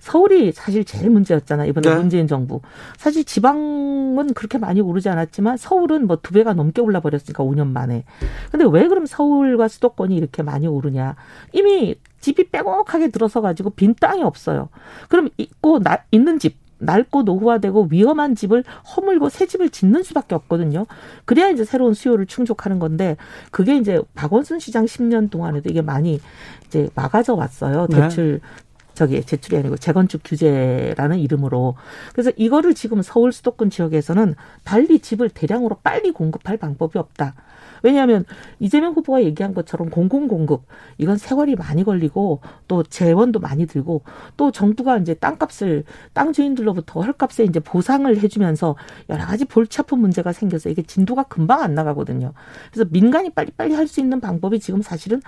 [0.00, 1.96] 서울이 사실 제일 문제였잖아 이번에 네.
[1.96, 2.60] 문재인 정부.
[2.98, 8.04] 사실 지방은 그렇게 많이 오르지 않았지만 서울은 뭐 두 배가 넘게 올라 버렸으니까 5년 만에.
[8.50, 11.16] 근데 왜 그럼 서울과 수도권이 이렇게 많이 오르냐?
[11.54, 14.68] 이미 집이 빼곡하게 들어서 가지고 빈 땅이 없어요.
[15.08, 18.64] 그럼 있고 나, 있는 집 낡고 노후화되고 위험한 집을
[18.96, 20.86] 허물고 새 집을 짓는 수밖에 없거든요.
[21.24, 23.16] 그래야 이제 새로운 수요를 충족하는 건데
[23.50, 26.20] 그게 이제 박원순 시장 10년 동안에도 이게 많이
[26.66, 27.86] 이제 막아져 왔어요.
[27.88, 28.00] 네.
[28.00, 28.48] 대출 네.
[28.94, 31.76] 저기 제출이 아니고 재건축 규제라는 이름으로
[32.12, 37.34] 그래서 이거를 지금 서울 수도권 지역에서는 달리 집을 대량으로 빨리 공급할 방법이 없다.
[37.82, 38.24] 왜냐하면
[38.60, 40.62] 이재명 후보가 얘기한 것처럼 공공공급
[40.98, 44.02] 이건 세월이 많이 걸리고 또 재원도 많이 들고
[44.36, 48.76] 또 정부가 이제 땅값을 땅 주인들로부터 헐값에 이제 보상을 해주면서
[49.08, 52.32] 여러 가지 볼치 아픈 문제가 생겨서 이게 진도가 금방 안 나가거든요.
[52.72, 55.20] 그래서 민간이 빨리빨리 할 수 있는 방법이 지금 사실은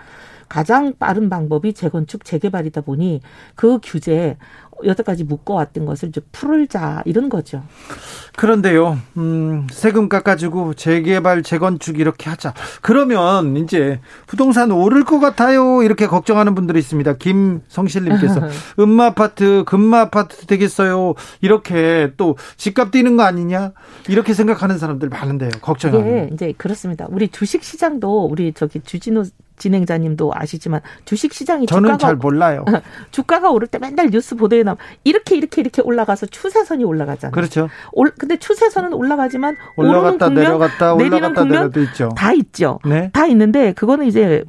[0.49, 3.23] 가장 빠른 방법이 재건축 재개발이다 보니
[3.55, 4.37] 그 규제에
[4.85, 7.63] 여태까지 묶어왔던 것을 이제 풀자 이런 거죠.
[8.37, 12.55] 그런데요, 음, 세금 깎아주고 재개발, 재건축 이렇게 하자.
[12.81, 15.83] 그러면 이제 부동산 오를 것 같아요.
[15.83, 17.15] 이렇게 걱정하는 분들이 있습니다.
[17.15, 18.41] 김성실님께서
[18.79, 21.15] 음마 아파트, 금마 아파트 되겠어요.
[21.41, 23.73] 이렇게 또 집값 뛰는 거 아니냐?
[24.09, 25.51] 이렇게 생각하는 사람들 많은데요.
[25.61, 26.05] 걱정하는.
[26.05, 27.07] 네, 이제 그렇습니다.
[27.11, 29.25] 우리 주식 시장도 우리 저기 주진우
[29.61, 32.65] 진행자님도 아시지만 주식 시장이 저는 잘 몰라요.
[33.13, 37.33] 주가가 오를 때 맨날 뉴스 보도에 나면 이렇게 이렇게 이렇게 올라가서 추세선이 올라가잖아요.
[37.33, 37.69] 그렇죠.
[37.93, 42.09] 올, 근데 추세선은 올라가지만 올라갔다 국면, 내려갔다 올라갔다 내려도 있죠.
[42.17, 42.81] 다 있죠.
[42.85, 43.11] 네.
[43.13, 44.45] 다 있는데 그거는 이제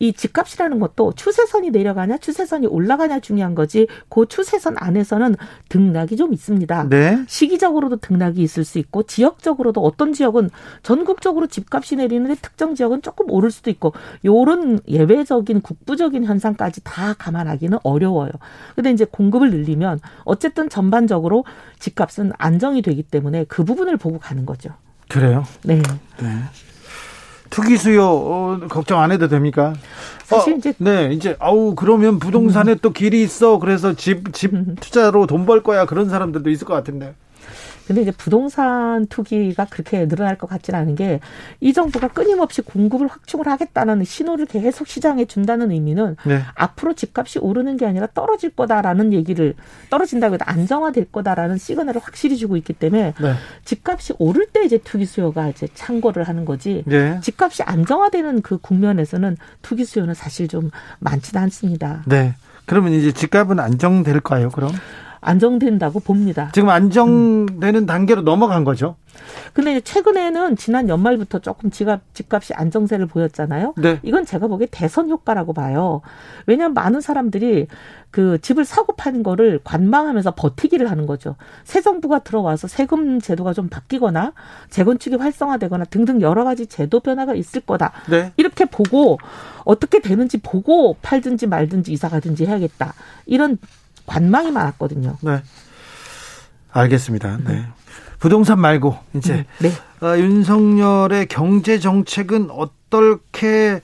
[0.00, 5.34] 이 집값이라는 것도 추세선이 내려가냐 추세선이 올라가냐 중요한 거지 그 추세선 안에서는
[5.68, 6.88] 등락이 좀 있습니다.
[6.88, 7.24] 네.
[7.26, 10.50] 시기적으로도 등락이 있을 수 있고 지역적으로도 어떤 지역은
[10.82, 13.92] 전국적으로 집값이 내리는데 특정 지역은 조금 오를 수도 있고
[14.24, 18.30] 요런 예외적인 국부적인 현상까지 다 감안하기는 어려워요.
[18.76, 21.44] 근데 이제 공급을 늘리면 어쨌든 전반적으로
[21.80, 24.70] 집값은 안정이 되기 때문에 그 부분을 보고 가는 거죠.
[25.08, 25.44] 그래요?
[25.64, 25.82] 네.
[26.20, 26.28] 네.
[27.50, 29.74] 투기 수요 어, 걱정 안 해도 됩니까?
[30.24, 32.78] 사실 어, 이제 네 이제 아우 그러면 부동산에 음.
[32.82, 37.14] 또 길이 있어 그래서 집집 투자로 돈 벌 거야 그런 사람들도 있을 것 같은데.
[37.88, 41.20] 근데 이제 부동산 투기가 그렇게 늘어날 것 같지는 않은 게
[41.60, 46.42] 이 정부가 끊임없이 공급을 확충을 하겠다는 신호를 계속 시장에 준다는 의미는 네.
[46.54, 49.54] 앞으로 집값이 오르는 게 아니라 떨어질 거다라는 얘기를
[49.90, 53.34] 떨어진다고 해도 안정화될 거다라는 시그널을 확실히 주고 있기 때문에 네.
[53.64, 57.18] 집값이 오를 때 이제 투기 수요가 이제 창궐을 하는 거지 네.
[57.20, 60.70] 집값이 안정화되는 그 국면에서는 투기 수요는 사실 좀
[61.00, 62.02] 많지는 않습니다.
[62.06, 62.34] 네.
[62.66, 64.50] 그러면 이제 집값은 안정될까요?
[64.50, 64.70] 그럼?
[65.20, 66.50] 안정된다고 봅니다.
[66.52, 67.86] 지금 안정되는 음.
[67.86, 68.96] 단계로 넘어간 거죠?
[69.52, 73.74] 근데 최근에는 지난 연말부터 조금 지갑, 집값이 안정세를 보였잖아요.
[73.76, 73.98] 네.
[74.02, 76.02] 이건 제가 보기에 대선 효과라고 봐요.
[76.46, 77.66] 왜냐하면 많은 사람들이
[78.10, 81.36] 그 집을 사고 파는 거를 관망하면서 버티기를 하는 거죠.
[81.64, 84.32] 새 정부가 들어와서 세금 제도가 좀 바뀌거나
[84.70, 87.92] 재건축이 활성화되거나 등등 여러 가지 제도 변화가 있을 거다.
[88.08, 88.32] 네.
[88.36, 89.18] 이렇게 보고
[89.64, 92.94] 어떻게 되는지 보고 팔든지 말든지 이사 가든지 해야겠다.
[93.26, 93.58] 이런
[94.08, 95.16] 관망이 많았거든요.
[95.20, 95.42] 네.
[96.72, 97.38] 알겠습니다.
[97.44, 97.66] 네.
[98.18, 99.70] 부동산 말고 이제 네.
[100.00, 103.80] 어, 윤석열의 경제 정책은 어떻게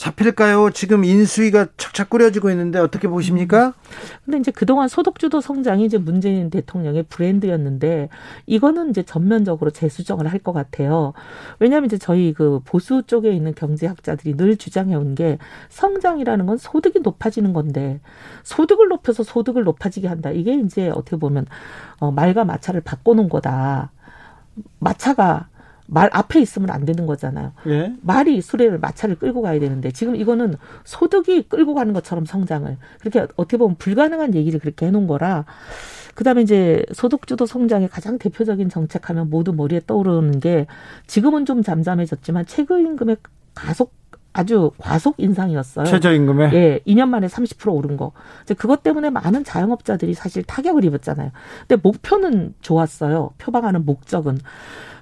[0.00, 0.70] 잡힐까요?
[0.70, 3.74] 지금 인수위가 착착 꾸려지고 있는데 어떻게 보십니까?
[4.24, 8.08] 근데 이제 그동안 소득주도 성장이 이제 문재인 대통령의 브랜드였는데
[8.46, 11.12] 이거는 이제 전면적으로 재수정을 할 것 같아요.
[11.58, 15.36] 왜냐하면 이제 저희 그 보수 쪽에 있는 경제학자들이 늘 주장해온 게
[15.68, 18.00] 성장이라는 건 소득이 높아지는 건데
[18.44, 20.30] 소득을 높여서 소득을 높아지게 한다.
[20.30, 21.44] 이게 이제 어떻게 보면
[21.98, 23.92] 어, 말과 마차를 바꿔놓은 거다.
[24.78, 25.49] 마차가
[25.92, 27.52] 말 앞에 있으면 안 되는 거잖아요.
[27.66, 27.92] 예?
[28.00, 33.56] 말이 수레를 마차를 끌고 가야 되는데 지금 이거는 소득이 끌고 가는 것처럼 성장을 그렇게 어떻게
[33.56, 35.44] 보면 불가능한 얘기를 그렇게 해놓은 거라
[36.14, 40.66] 그다음에 이제 소득주도 성장의 가장 대표적인 정책하면 모두 머리에 떠오르는 게
[41.06, 43.16] 지금은 좀 잠잠해졌지만 최저임금의
[43.54, 43.92] 가속
[44.32, 45.86] 아주 과속 인상이었어요.
[45.86, 46.50] 최저임금에?
[46.52, 48.12] 예, 2년 만에 30% 오른 거.
[48.44, 51.30] 이제 그것 때문에 많은 자영업자들이 사실 타격을 입었잖아요.
[51.66, 53.30] 근데 목표는 좋았어요.
[53.38, 54.38] 표방하는 목적은.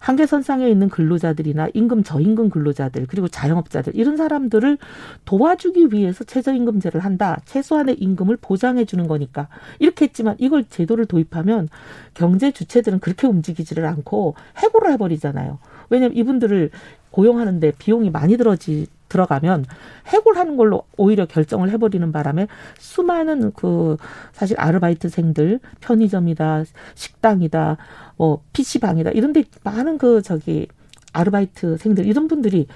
[0.01, 4.79] 한계선상에 있는 근로자들이나 임금 저임금 근로자들 그리고 자영업자들 이런 사람들을
[5.25, 7.39] 도와주기 위해서 최저임금제를 한다.
[7.45, 9.49] 최소한의 임금을 보장해 주는 거니까
[9.81, 11.69] 이렇게 했지만 이걸 제도를 도입하면
[12.15, 15.59] 경제 주체들은 그렇게 움직이지를 않고 해고를 해버리잖아요.
[15.91, 16.71] 왜냐하면 이분들을
[17.11, 19.65] 고용하는데 비용이 많이 들어지 들어가면
[20.07, 22.47] 해고하는 걸로 오히려 결정을 해버리는 바람에
[22.79, 23.97] 수많은 그
[24.33, 27.77] 사실 아르바이트생들 편의점이다 식당이다
[28.17, 30.69] 뭐 PC방이다 이런 데 많은 그 저기
[31.13, 32.67] 아르바이트생들 이런 분들이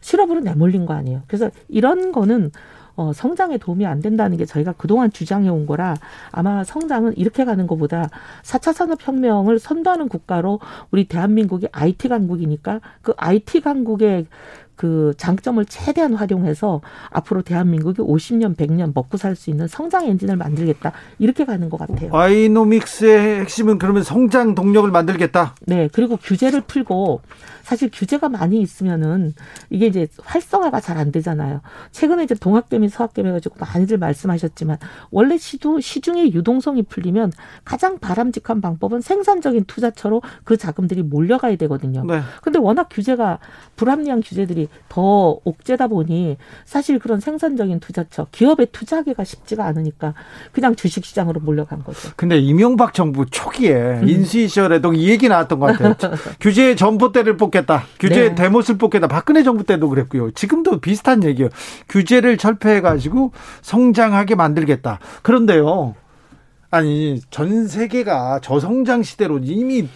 [0.00, 1.22] 실업으로 내몰린 거 아니에요.
[1.26, 2.50] 그래서 이런 거는
[2.96, 5.96] 어, 성장에 도움이 안 된다는 게 저희가 그동안 주장해 온 거라
[6.32, 8.10] 아마 성장은 이렇게 가는 것보다
[8.42, 14.26] 4차 산업혁명을 선도하는 국가로 우리 대한민국이 IT 강국이니까 그 IT 강국의
[14.80, 20.92] 그 장점을 최대한 활용해서 앞으로 대한민국이 50년, 100년 먹고 살 수 있는 성장 엔진을 만들겠다.
[21.18, 22.10] 이렇게 가는 것 같아요.
[22.16, 25.54] 아이노믹스의 핵심은 그러면 성장 동력을 만들겠다.
[25.66, 25.90] 네.
[25.92, 27.20] 그리고 규제를 풀고
[27.62, 29.34] 사실 규제가 많이 있으면은
[29.70, 31.60] 이게 이제 활성화가 잘 안 되잖아요.
[31.90, 34.76] 최근에 이제 동학개미, 서학개미 해가지고 많이들 말씀하셨지만
[35.10, 37.32] 원래 시도, 시중의 유동성이 풀리면
[37.64, 42.04] 가장 바람직한 방법은 생산적인 투자처로 그 자금들이 몰려가야 되거든요.
[42.04, 42.20] 네.
[42.42, 43.38] 근데 워낙 규제가
[43.76, 50.14] 불합리한 규제들이 더 옥죄다 보니 사실 그런 생산적인 투자처, 기업에 투자하기가 쉽지가 않으니까
[50.52, 52.10] 그냥 주식시장으로 몰려간 거죠.
[52.16, 54.08] 근데 이명박 정부 초기에 음.
[54.08, 55.94] 인수위 시절에도 이 얘기 나왔던 것 같아요.
[56.40, 57.84] 규제 전봇대를 뽑 겠다.
[57.98, 58.34] 규제 네.
[58.34, 59.06] 대못을 뽑겠다.
[59.06, 60.30] 박근혜 정부 때도 그랬고요.
[60.32, 61.50] 지금도 비슷한 얘기예요.
[61.88, 63.32] 규제를 철폐해 가지고
[63.62, 64.98] 성장하게 만들겠다.
[65.22, 65.94] 그런데요.
[66.70, 69.88] 아니 전 세계가 저성장 시대로 이미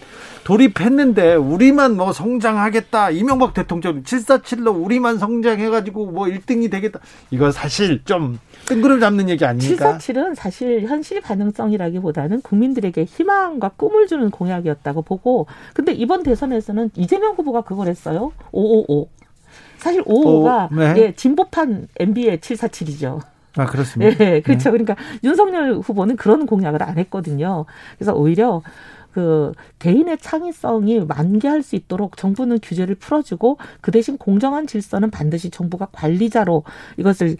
[0.45, 6.99] 돌입했는데 우리만 뭐 성장하겠다 이명박 대통령 747로 우리만 성장해가지고 뭐 1등이 되겠다
[7.31, 9.97] 이거 사실 좀 뜬구름 잡는 얘기 아닙니까?
[9.97, 17.61] 747은 사실 현실 가능성이라기보다는 국민들에게 희망과 꿈을 주는 공약이었다고 보고 근데 이번 대선에서는 이재명 후보가
[17.61, 19.09] 그걸 했어요 555
[19.79, 20.93] 사실 555가 오, 네.
[20.97, 23.21] 예, 진보판 MB의 747이죠.
[23.57, 24.25] 아, 그렇습니다.
[24.25, 24.71] 예, 그렇죠.
[24.71, 24.77] 네.
[24.77, 27.65] 그러니까 윤석열 후보는 그런 공약을 안 했거든요.
[27.97, 28.61] 그래서 오히려
[29.15, 35.87] 그 개인의 창의성이 만개할 수 있도록 정부는 규제를 풀어주고 그 대신 공정한 질서는 반드시 정부가
[35.93, 36.63] 관리자로
[36.97, 37.37] 이것을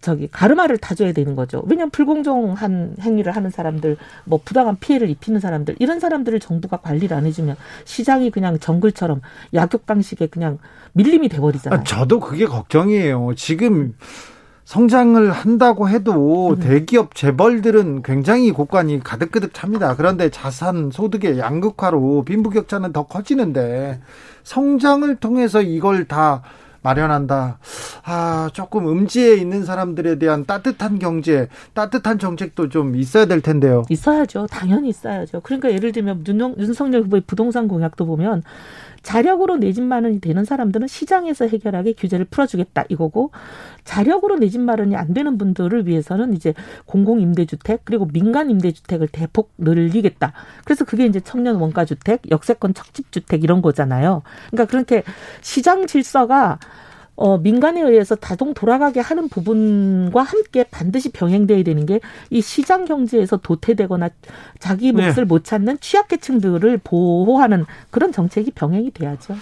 [0.00, 1.62] 저기 가르마를 타줘야 되는 거죠.
[1.68, 7.24] 왜냐하면 불공정한 행위를 하는 사람들, 뭐 부당한 피해를 입히는 사람들 이런 사람들을 정부가 관리를 안
[7.24, 9.20] 해주면 시장이 그냥 정글처럼
[9.54, 10.58] 약육 방식에 그냥
[10.94, 11.80] 밀림이 돼버리잖아요.
[11.80, 13.34] 아, 저도 그게 걱정이에요.
[13.36, 13.94] 지금
[14.66, 16.58] 성장을 한다고 해도 음.
[16.58, 19.94] 대기업 재벌들은 굉장히 고관이 가득가득 찹니다.
[19.94, 24.00] 그런데 자산 소득의 양극화로 빈부격차는 더 커지는데
[24.42, 26.42] 성장을 통해서 이걸 다
[26.82, 27.58] 마련한다.
[28.04, 33.84] 아, 조금 음지에 있는 사람들에 대한 따뜻한 경제, 따뜻한 정책도 좀 있어야 될 텐데요.
[33.88, 34.46] 있어야죠.
[34.50, 35.40] 당연히 있어야죠.
[35.40, 36.24] 그러니까 예를 들면
[36.58, 38.42] 윤석열 후보의 부동산 공약도 보면
[39.06, 43.30] 자력으로 내 집 마련이 되는 사람들은 시장에서 해결하게 규제를 풀어주겠다 이거고
[43.84, 46.54] 자력으로 내 집 마련이 안 되는 분들을 위해서는 이제
[46.86, 50.32] 공공 임대주택 그리고 민간 임대주택을 대폭 늘리겠다.
[50.64, 54.22] 그래서 그게 이제 청년 원가주택, 역세권 척집주택 이런 거잖아요.
[54.50, 55.04] 그러니까 그렇게
[55.40, 56.58] 시장 질서가
[57.16, 62.00] 어, 민간에 의해서 다동 돌아가게 하는 부분과 함께 반드시 병행돼야 되는 게
[62.30, 64.10] 이 시장 경제에서 도태되거나
[64.58, 65.24] 자기 몫을 네.
[65.24, 69.34] 못 찾는 취약계층들을 보호하는 그런 정책이 병행이 돼야죠.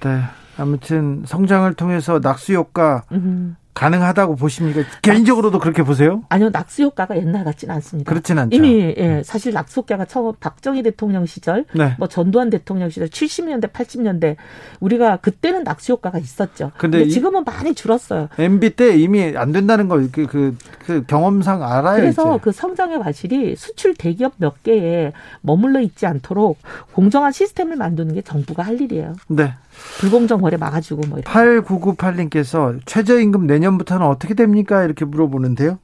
[0.00, 0.20] 네.
[0.56, 3.56] 아무튼 성장을 통해서 낙수 효과 음.
[3.78, 4.82] 가능하다고 보십니까?
[5.02, 6.22] 개인적으로도 그렇게 보세요?
[6.28, 8.08] 아니요, 낙수 효과가 옛날 같지는 않습니다.
[8.08, 8.56] 그렇진 않죠.
[8.56, 11.94] 이미 예, 사실 낙수 효과가 처음 박정희 대통령 시절, 네.
[11.96, 14.34] 뭐 전두환 대통령 시절 70년대, 80년대
[14.80, 16.72] 우리가 그때는 낙수 효과가 있었죠.
[16.76, 18.28] 근데, 근데 지금은 많이 줄었어요.
[18.36, 22.00] MB 때 이미 안 된다는 걸그 그, 그 경험상 알아요.
[22.00, 22.40] 그래서 이제.
[22.42, 26.58] 그 성장의 과실이 수출 대기업 몇 개에 머물러 있지 않도록
[26.92, 29.14] 공정한 시스템을 만드는 게 정부가 할 일이에요.
[29.28, 29.54] 네.
[29.98, 31.32] 불공정 거래 막아주고 뭐 이렇게.
[31.32, 34.84] 8998님께서 최저임금 내년부터는 어떻게 됩니까?
[34.84, 35.78] 이렇게 물어보는데요.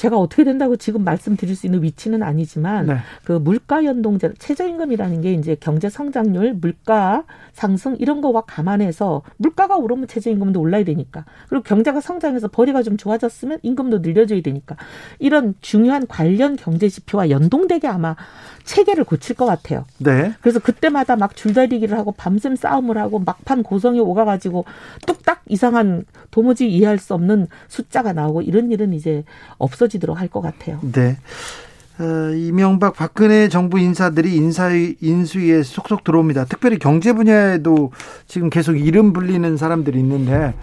[0.00, 2.96] 제가 어떻게 된다고 지금 말씀드릴 수 있는 위치는 아니지만 네.
[3.22, 10.08] 그 물가 연동제 최저임금이라는 게 이제 경제 성장률, 물가 상승 이런 거와 감안해서 물가가 오르면
[10.08, 14.76] 최저임금도 올라야 되니까 그리고 경제가 성장해서 벌이가 좀 좋아졌으면 임금도 늘려줘야 되니까
[15.18, 18.16] 이런 중요한 관련 경제 지표와 연동되게 아마
[18.64, 19.84] 체계를 고칠 것 같아요.
[19.98, 20.32] 네.
[20.40, 24.64] 그래서 그때마다 막 줄다리기를 하고 밤샘 싸움을 하고 막판 고성이 오가가지고
[25.06, 29.24] 뚝딱 이상한 도무지 이해할 수 없는 숫자가 나오고 이런 일은 이제
[29.58, 30.78] 없어 지도록 할 것 같아요.
[30.82, 31.18] 네.
[31.98, 36.46] 어, 이명박 박근혜 정부 인사들이 인사 인수위에 속속 들어옵니다.
[36.46, 37.92] 특별히 경제 분야에도
[38.26, 40.54] 지금 계속 이름 불리는 사람들이 있는데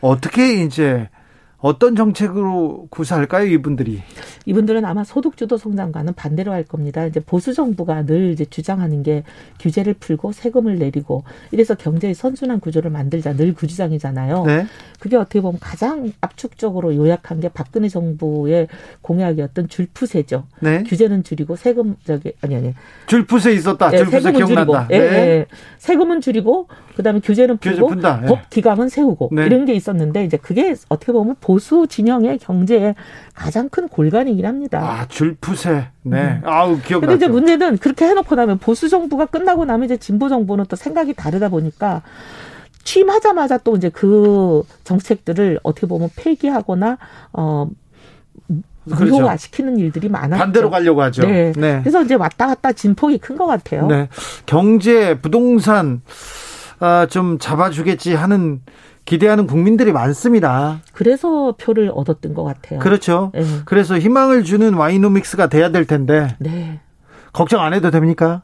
[0.00, 1.10] 어떻게 이제
[1.58, 4.02] 어떤 정책으로 구사할까요, 이분들이?
[4.44, 7.04] 이분들은 아마 소득주도 성장과는 반대로 할 겁니다.
[7.06, 9.24] 이제 보수 정부가 늘 이제 주장하는 게
[9.58, 14.44] 규제를 풀고 세금을 내리고 이래서 경제의 선순환 구조를 만들자 늘 그 주장이잖아요.
[14.44, 14.66] 네.
[15.00, 18.68] 그게 어떻게 보면 가장 압축적으로 요약한 게 박근혜 정부의
[19.02, 20.44] 공약이었던 줄푸세죠.
[20.60, 20.82] 네.
[20.82, 22.74] 규제는 줄이고 세금 저기 아니 아니
[23.06, 23.90] 줄푸세 있었다.
[23.90, 24.88] 네, 줄푸세 기억난다.
[24.90, 25.04] 예, 네.
[25.06, 25.46] 예,
[25.78, 28.26] 세금은 줄이고 그다음에 규제는 풀고 규제 예.
[28.26, 29.46] 법 기강은 세우고 네.
[29.46, 32.96] 이런 게 있었는데 이제 그게 어떻게 보면 보수 진영의 경제의
[33.32, 34.80] 가장 큰 골간이긴 합니다.
[34.82, 35.86] 아 줄푸세.
[36.02, 36.18] 네.
[36.22, 36.40] 음.
[36.44, 37.06] 아우 기억나.
[37.06, 41.14] 근데 이제 문제는 그렇게 해놓고 나면 보수 정부가 끝나고 나면 이제 진보 정부는 또 생각이
[41.14, 42.02] 다르다 보니까.
[42.82, 46.98] 취임하자마자 또 이제 그 정책들을 어떻게 보면 폐기하거나
[47.32, 47.68] 어
[48.84, 49.36] 무효화 그렇죠.
[49.38, 50.38] 시키는 일들이 많았죠.
[50.38, 51.26] 반대로 가려고 하죠.
[51.26, 51.52] 네.
[51.56, 51.80] 네.
[51.80, 53.86] 그래서 이제 왔다 갔다 진폭이 큰 것 같아요.
[53.88, 54.08] 네.
[54.46, 56.00] 경제, 부동산
[56.78, 58.60] 아, 좀 잡아주겠지 하는
[59.06, 60.80] 기대하는 국민들이 많습니다.
[60.92, 62.80] 그래서 표를 얻었던 것 같아요.
[62.80, 63.30] 그렇죠.
[63.34, 63.44] 네.
[63.64, 66.36] 그래서 희망을 주는 와이노믹스가 돼야 될 텐데.
[66.38, 66.80] 네.
[67.32, 68.42] 걱정 안 해도 됩니까?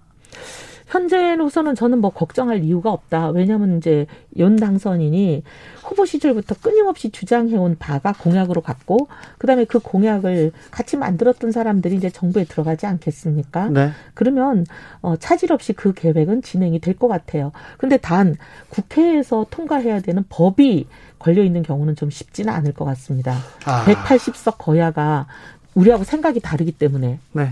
[0.93, 3.31] 현재로서는 저는 뭐 걱정할 이유가 없다.
[3.31, 5.43] 왜냐하면 이제 윤 당선인이
[5.83, 12.11] 후보 시절부터 끊임없이 주장해온 바가 공약으로 갔고, 그 다음에 그 공약을 같이 만들었던 사람들이 이제
[12.11, 13.69] 정부에 들어가지 않겠습니까?
[13.71, 13.91] 네.
[14.13, 14.67] 그러면
[15.01, 17.53] 어, 차질 없이 그 계획은 진행이 될 것 같아요.
[17.79, 18.37] 근데 단
[18.69, 20.87] 국회에서 통과해야 되는 법이
[21.19, 23.35] 걸려 있는 경우는 좀 쉽지는 않을 것 같습니다.
[23.65, 23.85] 아.
[23.87, 25.27] 180석 거야가
[25.75, 27.19] 우리하고 생각이 다르기 때문에.
[27.33, 27.51] 네.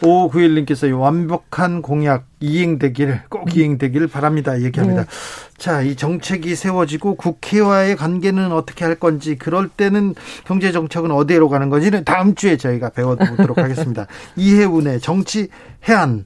[0.00, 3.52] 5591님께서 완벽한 공약 이행되길 꼭 음.
[3.54, 4.60] 이행되기를 바랍니다.
[4.60, 5.02] 얘기합니다.
[5.02, 5.08] 네.
[5.56, 11.70] 자, 이 정책이 세워지고 국회와의 관계는 어떻게 할 건지 그럴 때는 경제 정책은 어디로 가는
[11.70, 14.06] 건지는 다음 주에 저희가 배워보도록 하겠습니다.
[14.36, 15.48] 이해운의 정치
[15.88, 16.24] 해안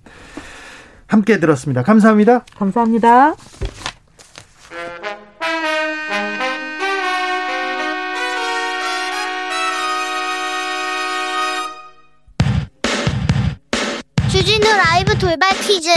[1.06, 1.82] 함께 들었습니다.
[1.82, 2.44] 감사합니다.
[2.56, 3.34] 감사합니다.
[15.78, 15.90] 퀴즈.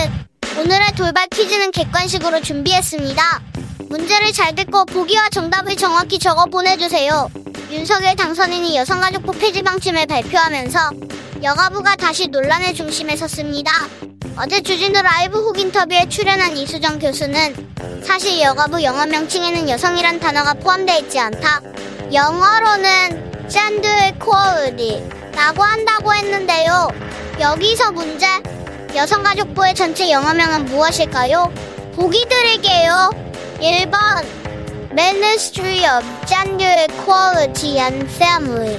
[0.59, 3.41] 오늘의 돌발 퀴즈는 객관식으로 준비했습니다.
[3.89, 7.31] 문제를 잘 듣고 보기와 정답을 정확히 적어 보내주세요.
[7.71, 10.91] 윤석열 당선인이 여성가족부 폐지 방침을 발표하면서
[11.41, 13.71] 여가부가 다시 논란의 중심에 섰습니다.
[14.37, 20.99] 어제 주진우 라이브 훅 인터뷰에 출연한 이수정 교수는 사실 여가부 영어 명칭에는 여성이란 단어가 포함되어
[20.99, 21.59] 있지 않다.
[22.13, 26.87] 영어로는 gender equality 라고 한다고 했는데요.
[27.39, 28.27] 여기서 문제
[28.95, 31.51] 여성가족부의 전체 영어명은 무엇일까요?
[31.95, 33.09] 보기 드릴게요.
[33.59, 34.25] 1번
[34.91, 38.77] Ministry of Gender Equality and Family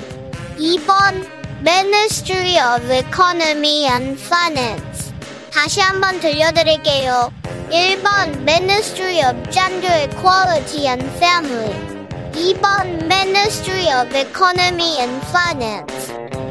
[0.59, 1.27] 2번
[1.61, 5.13] Ministry of Economy and Finance
[5.53, 7.33] 다시 한번 들려드릴게요.
[7.71, 11.75] 1번 Ministry of Gender Equality and Family
[12.33, 16.22] 2번 Ministry of Economy and Finance